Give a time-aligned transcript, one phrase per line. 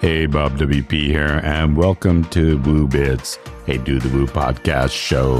[0.00, 5.32] Hey, Bob WP here, and welcome to Woo Bits, a Do the Woo podcast show.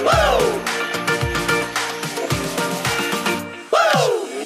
[0.00, 0.60] Woo!
[3.72, 4.44] Woo!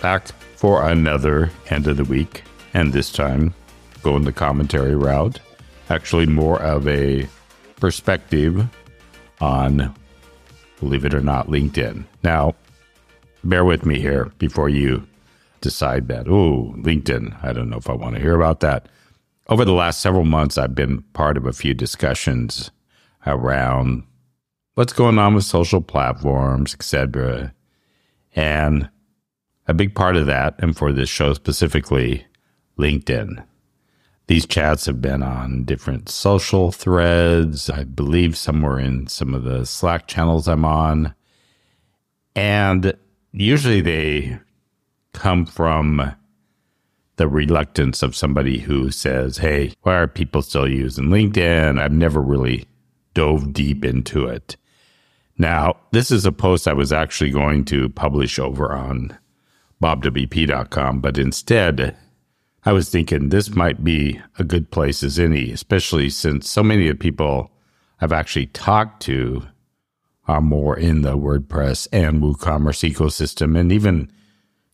[0.00, 2.42] Back for another end of the week,
[2.74, 3.54] and this time
[4.02, 5.38] going the commentary route.
[5.90, 7.28] Actually, more of a
[7.76, 8.66] perspective
[9.40, 9.94] on,
[10.80, 12.04] believe it or not, LinkedIn.
[12.24, 12.56] Now,
[13.44, 15.06] bear with me here before you
[15.60, 18.88] decide that, oh, LinkedIn, I don't know if I want to hear about that.
[19.48, 22.70] Over the last several months, I've been part of a few discussions
[23.26, 24.04] around
[24.74, 27.52] what's going on with social platforms, etc.
[28.34, 28.88] And
[29.66, 32.24] a big part of that, and for this show specifically,
[32.78, 33.44] LinkedIn.
[34.26, 37.68] These chats have been on different social threads.
[37.68, 41.14] I believe somewhere in some of the Slack channels I'm on.
[42.36, 42.94] And
[43.32, 44.38] usually they
[45.12, 46.14] come from
[47.16, 51.78] the reluctance of somebody who says, Hey, why are people still using LinkedIn?
[51.80, 52.66] I've never really
[53.14, 54.56] dove deep into it.
[55.36, 59.16] Now, this is a post I was actually going to publish over on
[59.82, 61.96] bobwp.com, but instead,
[62.64, 66.88] I was thinking this might be a good place as any, especially since so many
[66.88, 67.50] of the people
[68.00, 69.42] I've actually talked to
[70.28, 73.58] are more in the WordPress and WooCommerce ecosystem.
[73.58, 74.10] And even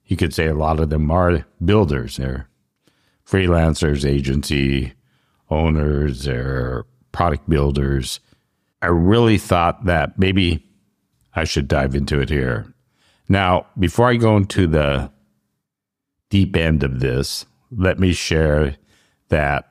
[0.07, 2.17] you could say a lot of them are builders.
[2.17, 2.49] They're
[3.27, 4.93] freelancers, agency
[5.51, 8.21] owners, they're product builders.
[8.83, 10.65] I really thought that maybe
[11.35, 12.73] I should dive into it here.
[13.29, 15.11] Now, before I go into the
[16.31, 18.77] deep end of this, let me share
[19.29, 19.69] that,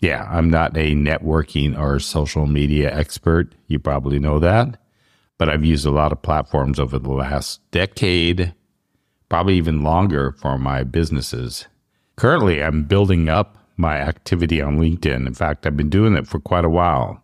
[0.00, 3.54] yeah, I'm not a networking or social media expert.
[3.66, 4.80] You probably know that.
[5.38, 8.54] But I've used a lot of platforms over the last decade
[9.28, 11.66] probably even longer for my businesses.
[12.16, 15.26] Currently, I'm building up my activity on LinkedIn.
[15.26, 17.22] In fact, I've been doing it for quite a while.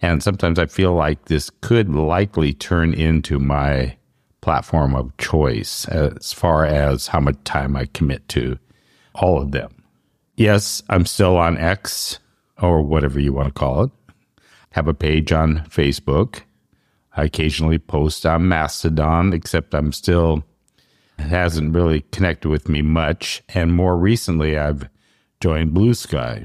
[0.00, 3.96] And sometimes I feel like this could likely turn into my
[4.42, 8.58] platform of choice as far as how much time I commit to
[9.14, 9.82] all of them.
[10.36, 12.20] Yes, I'm still on X
[12.60, 13.90] or whatever you want to call it.
[14.70, 16.42] Have a page on Facebook.
[17.16, 20.44] I occasionally post on Mastodon, except I'm still
[21.18, 23.42] hasn't really connected with me much.
[23.48, 24.88] And more recently, I've
[25.40, 26.44] joined Blue Sky.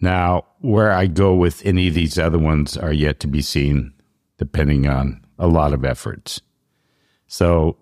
[0.00, 3.92] Now, where I go with any of these other ones are yet to be seen,
[4.38, 6.40] depending on a lot of efforts.
[7.26, 7.76] So,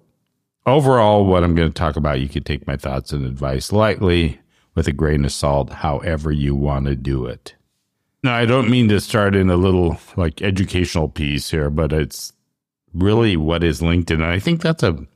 [0.67, 4.41] overall, what I'm going to talk about, you can take my thoughts and advice lightly
[4.75, 7.55] with a grain of salt, however you want to do it.
[8.23, 12.33] Now, I don't mean to start in a little like educational piece here, but it's
[12.93, 14.15] really what is LinkedIn.
[14.15, 15.07] And I think that's a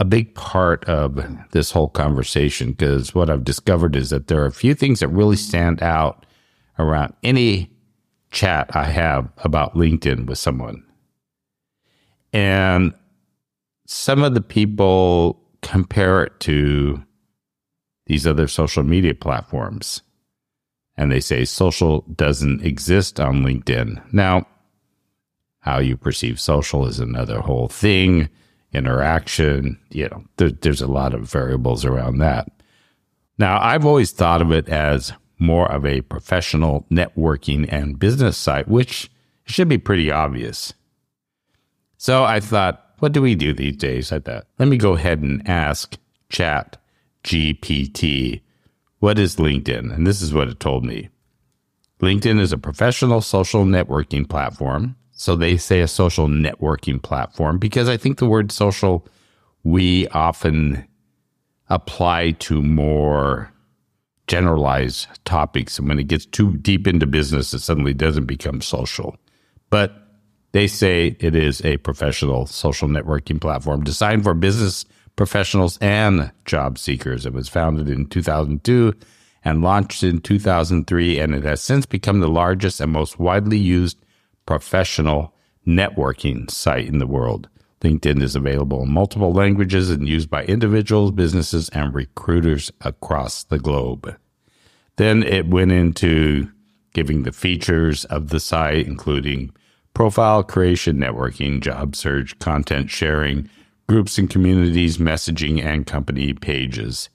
[0.00, 4.46] a big part of this whole conversation because what I've discovered is that there are
[4.46, 6.24] a few things that really stand out
[6.78, 7.70] around any
[8.30, 10.82] chat I have about LinkedIn with someone.
[12.32, 12.94] And
[13.86, 17.04] some of the people compare it to
[18.06, 20.00] these other social media platforms.
[20.96, 24.02] And they say social doesn't exist on LinkedIn.
[24.14, 24.46] Now,
[25.58, 28.30] how you perceive social is another whole thing
[28.72, 29.78] interaction.
[29.90, 32.50] You know, there, there's a lot of variables around that.
[33.38, 38.68] Now, I've always thought of it as more of a professional networking and business site,
[38.68, 39.10] which
[39.46, 40.74] should be pretty obvious.
[41.96, 44.12] So I thought, what do we do these days?
[44.12, 45.96] I thought, let me go ahead and ask
[46.28, 46.76] Chat
[47.24, 48.42] GPT,
[48.98, 49.92] what is LinkedIn?
[49.94, 51.08] And this is what it told me.
[52.00, 57.90] LinkedIn is a professional social networking platform so they say a social networking platform because
[57.90, 59.06] I think the word social
[59.64, 60.88] we often
[61.68, 63.52] apply to more
[64.28, 65.78] generalized topics.
[65.78, 69.14] And when it gets too deep into business, it suddenly doesn't become social.
[69.68, 69.92] But
[70.52, 74.86] they say it is a professional social networking platform designed for business
[75.16, 77.26] professionals and job seekers.
[77.26, 78.94] It was founded in 2002
[79.44, 83.98] and launched in 2003, and it has since become the largest and most widely used
[84.50, 85.32] professional
[85.64, 87.48] networking site in the world.
[87.82, 93.60] LinkedIn is available in multiple languages and used by individuals, businesses, and recruiters across the
[93.60, 94.16] globe.
[94.96, 96.50] Then it went into
[96.94, 99.52] giving the features of the site, including
[99.94, 103.48] profile creation, networking, job search, content sharing,
[103.88, 107.08] groups and communities, messaging, and company pages.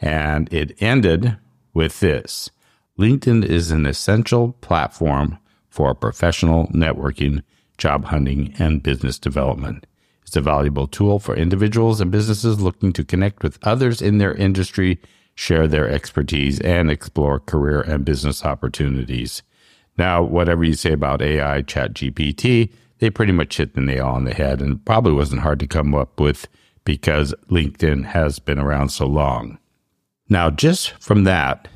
[0.00, 1.36] And it ended
[1.72, 2.50] with this
[2.98, 5.38] LinkedIn is an essential platform
[5.70, 7.42] for professional networking,
[7.78, 9.86] job hunting, and business development.
[10.26, 14.34] It's a valuable tool for individuals and businesses looking to connect with others in their
[14.34, 15.00] industry,
[15.34, 19.42] share their expertise, and explore career and business opportunities.
[19.96, 24.34] Now, whatever you say about AI, ChatGPT, they pretty much hit the nail on the
[24.34, 26.46] head and probably wasn't hard to come up with
[26.84, 29.58] because LinkedIn has been around so long.
[30.28, 31.66] Now, just from that,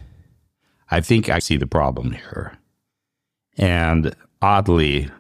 [0.90, 2.56] I think I see the problem here.
[3.56, 5.10] And oddly,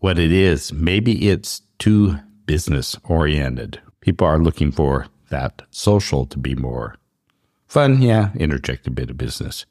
[0.00, 3.80] what it is, maybe it's too business oriented.
[4.00, 6.96] People are looking for that social to be more
[7.66, 8.02] fun.
[8.02, 9.66] Yeah, interject a bit of business.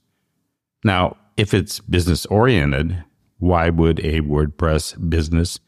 [0.84, 3.04] Now, if it's business oriented,
[3.38, 5.60] why would a WordPress business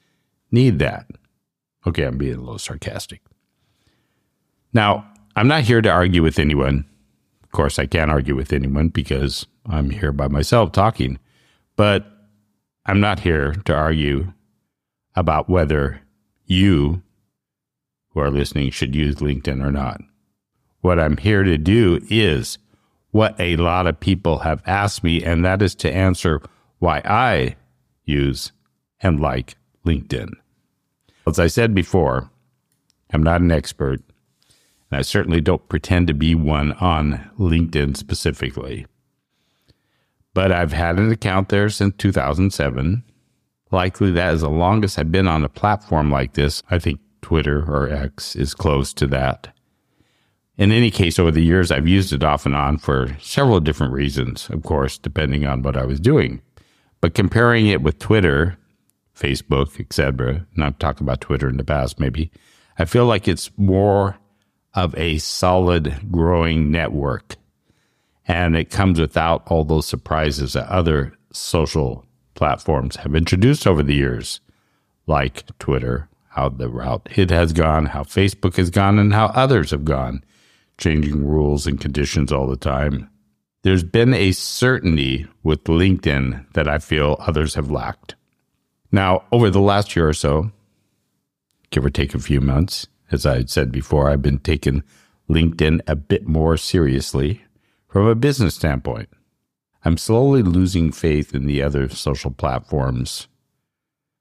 [0.52, 1.08] need that?
[1.88, 3.22] Okay, I'm being a little sarcastic.
[4.74, 5.06] Now,
[5.36, 6.86] I'm not here to argue with anyone.
[7.44, 11.20] Of course, I can't argue with anyone because I'm here by myself talking.
[11.76, 12.06] But
[12.86, 14.34] I'm not here to argue
[15.16, 16.02] about whether
[16.46, 17.02] you
[18.10, 20.02] who are listening should use LinkedIn or not.
[20.82, 22.60] What I'm here to do is
[23.10, 26.42] what a lot of people have asked me, and that is to answer
[26.80, 27.56] why I
[28.04, 28.52] use
[29.00, 29.56] and like
[29.86, 30.34] LinkedIn.
[31.26, 32.30] As I said before,
[33.12, 34.02] I'm not an expert,
[34.92, 38.86] and I certainly don't pretend to be one on LinkedIn specifically.
[40.36, 43.04] But I've had an account there since 2007.
[43.72, 46.62] Likely that is the longest I've been on a platform like this.
[46.70, 49.56] I think Twitter or X is close to that.
[50.58, 53.94] In any case, over the years, I've used it off and on for several different
[53.94, 56.42] reasons, of course, depending on what I was doing.
[57.00, 58.58] But comparing it with Twitter,
[59.18, 62.30] Facebook, etc., and I've talking about Twitter in the past, maybe,
[62.78, 64.18] I feel like it's more
[64.74, 67.38] of a solid growing network.
[68.28, 73.94] And it comes without all those surprises that other social platforms have introduced over the
[73.94, 74.40] years,
[75.06, 79.72] like Twitter, how the route it has gone, how Facebook has gone, and how others
[79.72, 80.24] have gone,
[80.78, 83.10] changing rules and conditions all the time.
[83.64, 88.16] There's been a certainty with LinkedIn that I feel others have lacked.
[88.92, 90.52] Now, over the last year or so,
[91.72, 94.84] give or take a few months, as I had said before, I've been taking
[95.30, 97.44] LinkedIn a bit more seriously
[97.96, 99.08] from a business standpoint.
[99.86, 103.30] I'm slowly losing faith in the other social platforms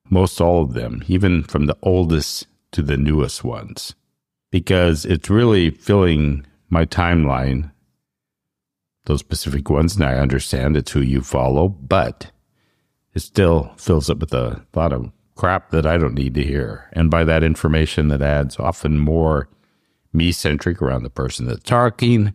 [0.09, 3.97] most all of them, even from the oldest to the newest ones,
[4.53, 7.73] because it's really filling my timeline.
[9.06, 12.31] Those specific ones, and I understand it's who you follow, but
[13.12, 16.88] it still fills up with a lot of crap that I don't need to hear.
[16.93, 19.49] And by that information that adds often more
[20.12, 22.35] me centric around the person that's talking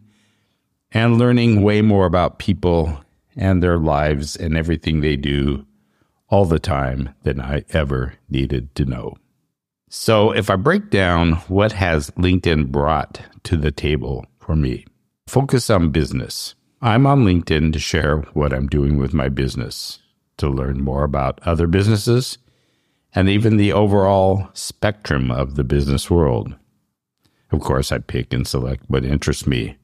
[0.92, 3.04] and learning way more about people
[3.36, 5.66] and their lives and everything they do
[6.30, 9.16] all the time than I ever needed to know.
[9.90, 14.86] So, if I break down what has LinkedIn brought to the table for me,
[15.28, 16.54] focus on business.
[16.82, 20.00] I'm on LinkedIn to share what I'm doing with my business,
[20.38, 22.38] to learn more about other businesses,
[23.16, 26.56] and even the overall spectrum of the business world.
[27.52, 29.79] Of course, I pick and select what interests me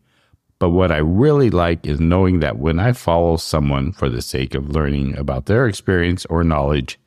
[0.59, 4.55] but what I really like is knowing that when I follow someone for the sake
[4.55, 6.99] of learning about their experience or knowledge,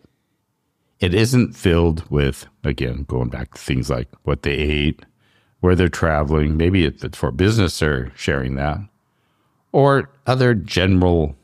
[1.00, 5.06] it isn't filled with, again, going back to things like what they ate,
[5.60, 8.78] where they're traveling, maybe it's for business they're sharing that,
[9.72, 11.34] or other general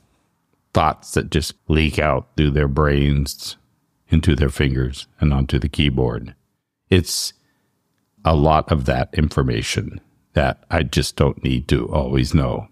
[0.74, 3.56] thoughts that just leak out through their brains
[4.08, 6.34] into their fingers and onto the keyboard.
[6.90, 7.32] It's
[8.24, 10.00] a lot of that information
[10.34, 12.68] that I just don't need to always know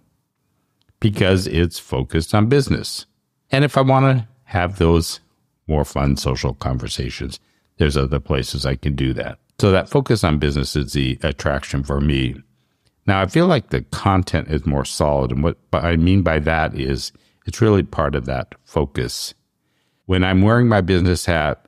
[1.00, 3.06] because it's focused on business.
[3.50, 5.20] And if I want to have those
[5.66, 7.40] more fun social conversations,
[7.78, 9.38] there's other places I can do that.
[9.58, 12.36] So that focus on business is the attraction for me.
[13.06, 15.32] Now, I feel like the content is more solid.
[15.32, 17.12] And what I mean by that is
[17.46, 19.34] it's really part of that focus.
[20.06, 21.66] When I'm wearing my business hat,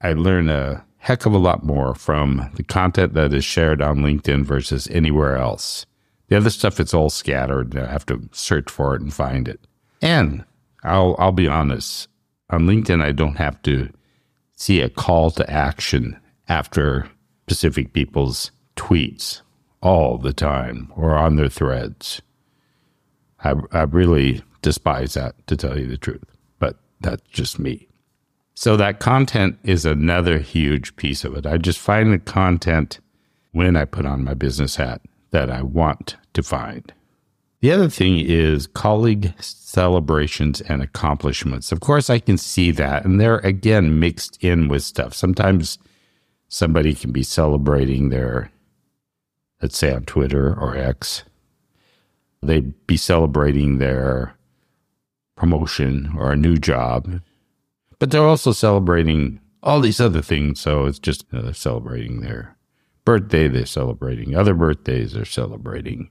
[0.00, 3.98] I learn a heck of a lot more from the content that is shared on
[3.98, 5.86] LinkedIn versus anywhere else.
[6.28, 7.76] The other stuff, it's all scattered.
[7.76, 9.60] I have to search for it and find it.
[10.02, 10.44] And
[10.84, 12.08] I'll, I'll be honest,
[12.50, 13.88] on LinkedIn, I don't have to
[14.54, 17.08] see a call to action after
[17.46, 19.40] specific people's tweets
[19.82, 22.20] all the time or on their threads.
[23.42, 26.24] I, I really despise that, to tell you the truth,
[26.58, 27.88] but that's just me.
[28.60, 31.46] So that content is another huge piece of it.
[31.46, 33.00] I just find the content
[33.52, 35.00] when I put on my business hat
[35.30, 36.92] that I want to find.
[37.62, 41.72] The other thing is colleague celebrations and accomplishments.
[41.72, 45.14] Of course, I can see that, and they're again mixed in with stuff.
[45.14, 45.78] Sometimes
[46.48, 48.52] somebody can be celebrating their,
[49.62, 51.24] let's say on Twitter or X,
[52.42, 54.34] they'd be celebrating their
[55.34, 57.22] promotion or a new job,
[58.00, 60.60] but they're also celebrating all these other things.
[60.60, 62.56] So it's just you know, they're celebrating their
[63.04, 66.10] birthday, they're celebrating other birthdays, they're celebrating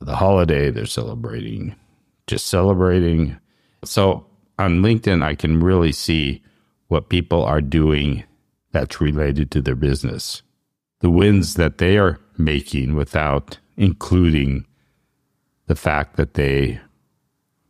[0.00, 1.74] the holiday, they're celebrating,
[2.26, 3.38] just celebrating.
[3.84, 4.26] So
[4.58, 6.42] on LinkedIn, I can really see
[6.88, 8.24] what people are doing
[8.72, 10.42] that's related to their business,
[11.00, 14.66] the wins that they are making without including
[15.66, 16.80] the fact that they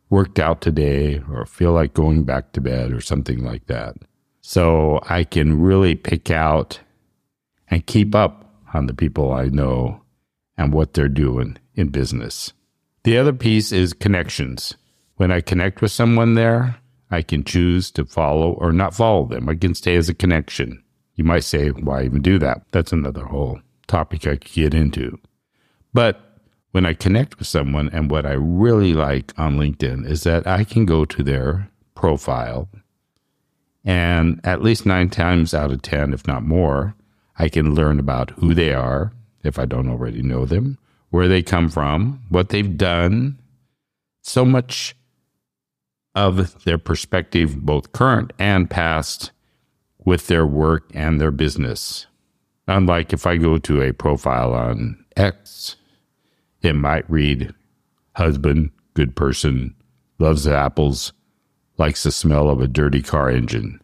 [0.09, 3.95] worked out today or feel like going back to bed or something like that.
[4.41, 6.79] So I can really pick out
[7.69, 10.01] and keep up on the people I know
[10.57, 12.53] and what they're doing in business.
[13.03, 14.75] The other piece is connections.
[15.15, 16.77] When I connect with someone there,
[17.09, 19.49] I can choose to follow or not follow them.
[19.49, 20.83] I can stay as a connection.
[21.15, 22.63] You might say, why even do that?
[22.71, 25.19] That's another whole topic I could get into.
[25.93, 26.26] But
[26.71, 30.63] when I connect with someone, and what I really like on LinkedIn is that I
[30.63, 32.69] can go to their profile,
[33.83, 36.93] and at least nine times out of 10, if not more,
[37.37, 40.77] I can learn about who they are, if I don't already know them,
[41.09, 43.37] where they come from, what they've done.
[44.21, 44.95] So much
[46.13, 49.31] of their perspective, both current and past,
[50.03, 52.07] with their work and their business.
[52.67, 55.75] Unlike if I go to a profile on X,
[56.67, 57.53] it might read
[58.15, 59.73] husband, good person,
[60.19, 61.13] loves apples,
[61.77, 63.79] likes the smell of a dirty car engine.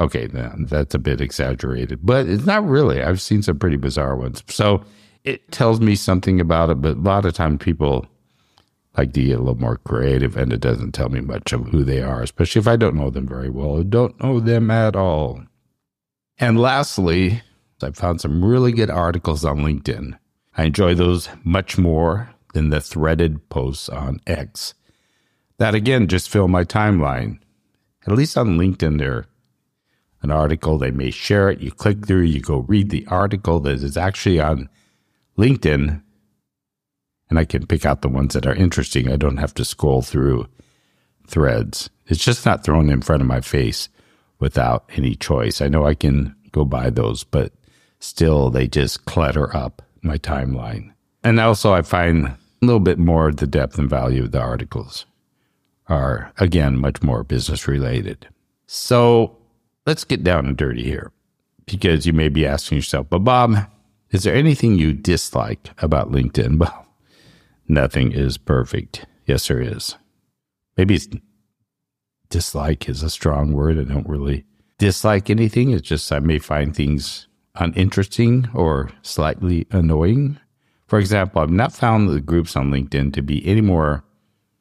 [0.00, 3.02] Okay, that's a bit exaggerated, but it's not really.
[3.02, 4.42] I've seen some pretty bizarre ones.
[4.48, 4.82] So
[5.24, 8.06] it tells me something about it, but a lot of times people
[8.96, 11.84] like to get a little more creative and it doesn't tell me much of who
[11.84, 14.96] they are, especially if I don't know them very well or don't know them at
[14.96, 15.42] all.
[16.38, 17.42] And lastly,
[17.82, 20.18] I found some really good articles on LinkedIn.
[20.56, 24.74] I enjoy those much more than the threaded posts on X.
[25.58, 27.38] That again just fill my timeline.
[28.06, 29.26] At least on LinkedIn, they're
[30.22, 31.60] an article, they may share it.
[31.60, 34.68] You click through, you go read the article that is actually on
[35.38, 36.02] LinkedIn,
[37.30, 39.10] and I can pick out the ones that are interesting.
[39.10, 40.48] I don't have to scroll through
[41.26, 41.90] threads.
[42.06, 43.88] It's just not thrown in front of my face
[44.38, 45.60] without any choice.
[45.60, 47.52] I know I can go buy those, but
[48.00, 50.92] still they just clutter up my timeline.
[51.24, 55.06] And also, I find a little bit more the depth and value of the articles
[55.88, 58.28] are, again, much more business related.
[58.66, 59.36] So
[59.86, 61.12] let's get down and dirty here
[61.66, 63.56] because you may be asking yourself, but Bob,
[64.10, 66.58] is there anything you dislike about LinkedIn?
[66.72, 66.86] Well,
[67.68, 69.06] nothing is perfect.
[69.26, 69.96] Yes, there is.
[70.76, 70.98] Maybe
[72.28, 73.78] dislike is a strong word.
[73.78, 74.44] I don't really
[74.78, 75.70] dislike anything.
[75.70, 80.38] It's just I may find things uninteresting or slightly annoying.
[80.86, 84.04] For example, I've not found the groups on LinkedIn to be any more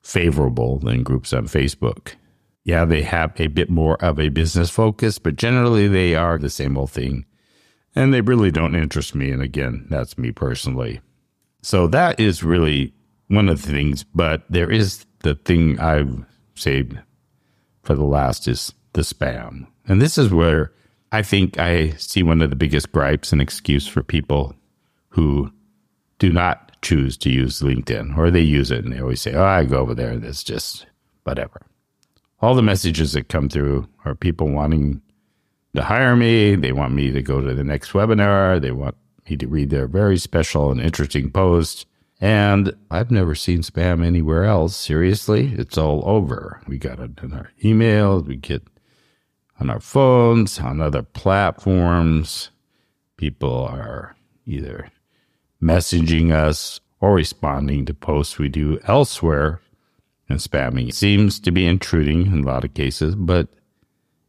[0.01, 2.15] favorable than groups on Facebook.
[2.63, 6.50] Yeah, they have a bit more of a business focus, but generally they are the
[6.50, 7.25] same old thing.
[7.95, 9.31] And they really don't interest me.
[9.31, 11.01] And again, that's me personally.
[11.62, 12.93] So that is really
[13.27, 17.00] one of the things, but there is the thing I've saved
[17.83, 19.67] for the last is the spam.
[19.88, 20.74] And this is where
[21.12, 24.56] I think I see one of the biggest gripes and excuse for people
[25.10, 25.51] who
[26.20, 29.44] do not choose to use LinkedIn or they use it and they always say, Oh,
[29.44, 30.86] I go over there and it's just
[31.24, 31.62] whatever.
[32.41, 35.01] All the messages that come through are people wanting
[35.75, 36.56] to hire me.
[36.56, 38.60] They want me to go to the next webinar.
[38.60, 38.96] They want
[39.30, 41.86] me to read their very special and interesting post.
[42.20, 44.75] And I've never seen spam anywhere else.
[44.75, 46.62] Seriously, it's all over.
[46.68, 48.27] We got it in our emails.
[48.27, 48.63] We get
[49.62, 52.50] on our phones, on other platforms.
[53.15, 54.15] People are
[54.46, 54.89] either
[55.62, 59.62] messaging us or responding to posts we do elsewhere.
[60.27, 63.50] And spamming seems to be intruding in a lot of cases, but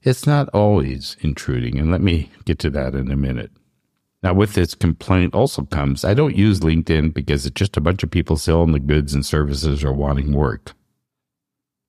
[0.02, 1.78] it's not always intruding.
[1.78, 3.52] And let me get to that in a minute.
[4.22, 8.02] Now, with this complaint also comes I don't use LinkedIn because it's just a bunch
[8.02, 10.74] of people selling the goods and services or wanting work.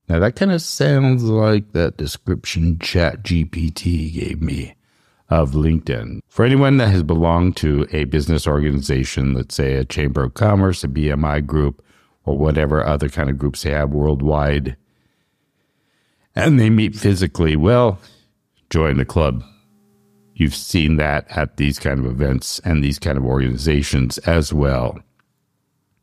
[0.10, 4.76] Now that kind of sounds like that description ChatGPT gave me
[5.30, 6.20] of LinkedIn.
[6.28, 10.84] For anyone that has belonged to a business organization, let's say a Chamber of Commerce,
[10.84, 11.84] a BNI group,
[12.26, 14.78] or whatever other kind of groups they have worldwide,
[16.36, 18.00] and they meet physically, well,
[18.70, 19.44] join the club.
[20.36, 25.00] You've seen that at these kind of events and these kind of organizations as well.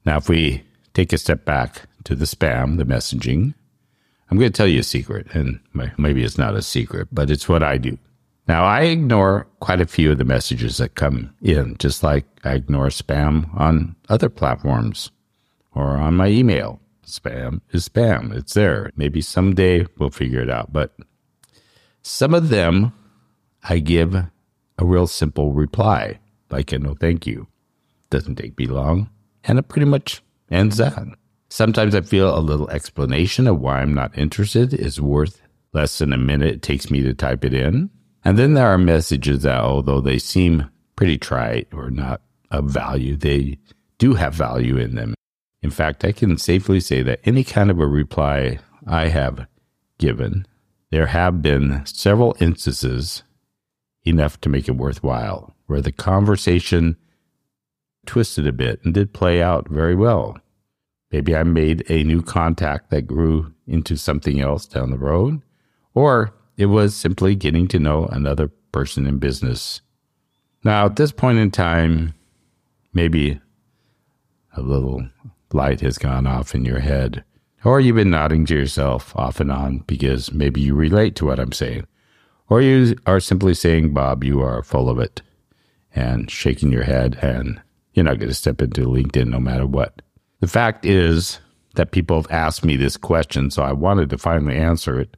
[0.05, 0.63] Now, if we
[0.95, 3.55] take a step back to the spam, the messaging,
[4.31, 5.59] I'm going to tell you a secret, and
[5.99, 7.99] maybe it's not a secret, but it's what I do.
[8.47, 12.55] Now, I ignore quite a few of the messages that come in, just like I
[12.55, 15.11] ignore spam on other platforms
[15.73, 16.81] or on my email.
[17.07, 18.35] Spam is spam.
[18.35, 18.91] It's there.
[18.97, 20.73] Maybe someday we'll figure it out.
[20.73, 20.95] But
[22.03, 22.93] some of them
[23.65, 26.21] I give a real simple reply,
[26.51, 27.49] like a no thank you.
[28.11, 29.11] Doesn't take me long.
[29.45, 31.07] And it pretty much ends that.
[31.51, 35.43] Sometimes I feel a little explanation of why I'm not interested is worth
[35.73, 37.91] less than a minute it takes me to type it in.
[38.25, 43.17] And then there are messages that, although they seem pretty trite or not of value,
[43.17, 43.59] they
[43.99, 45.15] do have value in them.
[45.63, 49.47] In fact, I can safely say that any kind of a reply I have
[49.99, 50.47] given,
[50.91, 53.25] there have been several instances
[54.05, 56.97] enough to make it worthwhile where the conversation
[58.07, 60.39] twisted a bit and did play out very well.
[61.11, 65.43] Maybe I made a new contact that grew into something else down the road,
[65.95, 69.81] or it was simply getting to know another person in business.
[70.63, 72.15] Now, at this point in time,
[72.93, 73.41] maybe
[74.57, 75.09] a little
[75.53, 77.25] light has gone off in your head,
[77.65, 81.41] or you've been nodding to yourself off and on because maybe you relate to what
[81.41, 81.87] I'm saying,
[82.49, 85.23] or you are simply saying, Bob, you are full of it,
[85.95, 87.61] and shaking your head, and
[87.95, 90.03] you're not going to step into LinkedIn no matter what.
[90.41, 91.39] The fact is
[91.75, 95.17] that people have asked me this question, so I wanted to finally answer it.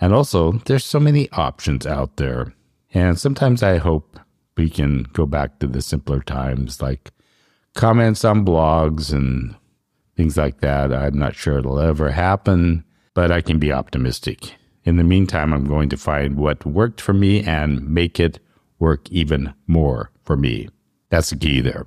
[0.00, 2.54] And also, there's so many options out there.
[2.94, 4.18] And sometimes I hope
[4.56, 7.10] we can go back to the simpler times, like
[7.74, 9.54] comments on blogs and
[10.16, 10.92] things like that.
[10.92, 14.54] I'm not sure it'll ever happen, but I can be optimistic.
[14.84, 18.38] In the meantime, I'm going to find what worked for me and make it
[18.78, 20.68] work even more for me.
[21.10, 21.84] That's the key there.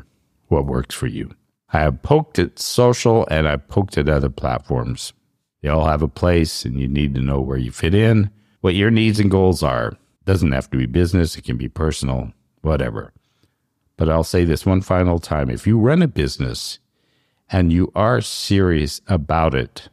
[0.48, 1.32] What works for you.
[1.74, 5.14] I have poked at social and I've poked at other platforms.
[5.62, 8.74] They all have a place, and you need to know where you fit in, what
[8.74, 9.90] your needs and goals are.
[9.90, 13.14] It Doesn't have to be business, it can be personal, whatever.
[13.96, 16.80] But I'll say this one final time if you run a business
[17.52, 19.90] and you are serious about it,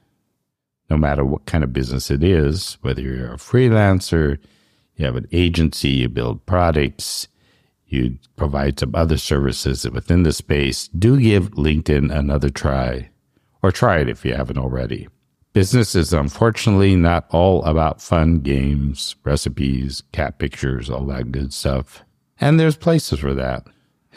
[0.88, 4.38] no matter what kind of business it is, whether you're a freelancer,
[4.96, 7.28] you have an agency, you build products,
[7.88, 13.10] you provide some other services within the space, do give LinkedIn another try,
[13.62, 15.08] or try it if you haven't already.
[15.52, 22.04] Business is unfortunately not all about fun games, recipes, cat pictures, all that good stuff.
[22.40, 23.66] And there's places for that.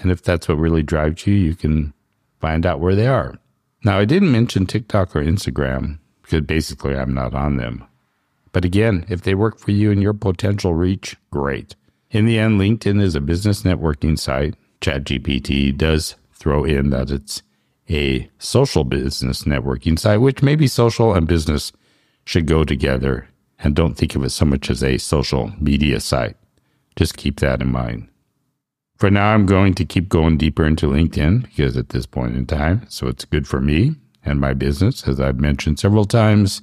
[0.02, 1.94] And if that's what really drives you, you can
[2.40, 3.40] find out where they are.
[3.84, 7.86] Now, I didn't mention TikTok or Instagram because basically I'm not on them.
[8.52, 11.76] But again, if they work for you and your potential reach, great.
[12.12, 14.56] In the end, LinkedIn is a business networking site.
[14.82, 17.42] ChatGPT does throw in that it's
[17.90, 21.72] a social business networking site, which maybe social and business
[22.26, 23.30] should go together.
[23.60, 26.36] And don't think of it so much as a social media site.
[26.98, 28.10] Just keep that in mind.
[28.98, 32.46] For now, I'm going to keep going deeper into LinkedIn because at this point in
[32.46, 33.96] time, so it's good for me
[34.26, 36.62] and my business, as I've mentioned several times,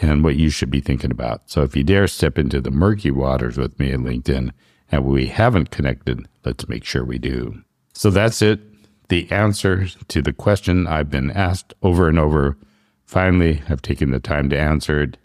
[0.00, 1.48] and what you should be thinking about.
[1.50, 4.50] So if you dare step into the murky waters with me at LinkedIn
[4.90, 7.62] and we haven't connected, let's make sure we do.
[7.92, 8.60] So that's it
[9.08, 12.56] the answer to the question I've been asked over and over.
[13.04, 15.16] Finally, I've taken the time to answer it.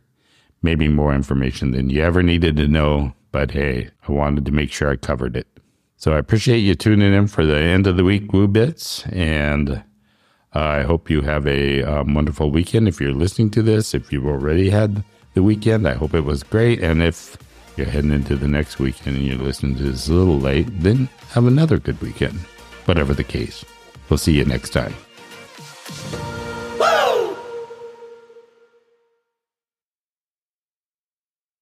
[0.62, 4.72] Maybe more information than you ever needed to know, but hey, I wanted to make
[4.72, 5.48] sure I covered it.
[5.95, 9.84] So I appreciate you tuning in for the end of the week Woo Bits, and
[10.54, 12.88] uh, I hope you have a um, wonderful weekend.
[12.88, 16.43] If you're listening to this, if you've already had the weekend, I hope it was
[16.43, 16.82] great.
[16.82, 17.38] And if
[17.79, 21.07] you're heading into the next weekend and you're listening to this a little late, then
[21.29, 22.37] have another good weekend
[22.85, 23.63] whatever the case.
[24.09, 24.93] We'll see you next time.